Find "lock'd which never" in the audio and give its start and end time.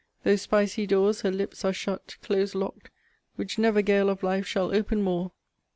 2.55-3.83